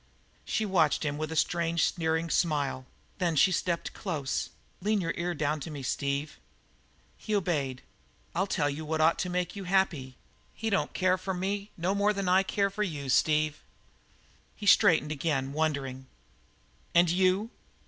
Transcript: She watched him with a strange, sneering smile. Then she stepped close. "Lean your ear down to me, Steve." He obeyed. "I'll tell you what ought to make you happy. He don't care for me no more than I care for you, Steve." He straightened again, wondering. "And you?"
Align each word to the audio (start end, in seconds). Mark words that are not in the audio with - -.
She 0.45 0.65
watched 0.65 1.03
him 1.05 1.19
with 1.19 1.31
a 1.31 1.35
strange, 1.35 1.83
sneering 1.83 2.31
smile. 2.31 2.87
Then 3.19 3.35
she 3.35 3.51
stepped 3.51 3.93
close. 3.93 4.49
"Lean 4.81 4.99
your 4.99 5.13
ear 5.15 5.35
down 5.35 5.59
to 5.59 5.69
me, 5.69 5.83
Steve." 5.83 6.39
He 7.17 7.35
obeyed. 7.35 7.83
"I'll 8.33 8.47
tell 8.47 8.67
you 8.67 8.83
what 8.83 8.99
ought 8.99 9.19
to 9.19 9.29
make 9.29 9.55
you 9.55 9.65
happy. 9.65 10.17
He 10.55 10.71
don't 10.71 10.95
care 10.95 11.19
for 11.19 11.35
me 11.35 11.69
no 11.77 11.93
more 11.93 12.13
than 12.13 12.27
I 12.27 12.41
care 12.41 12.71
for 12.71 12.81
you, 12.81 13.09
Steve." 13.09 13.61
He 14.55 14.65
straightened 14.65 15.11
again, 15.11 15.53
wondering. 15.53 16.07
"And 16.95 17.11
you?" 17.11 17.51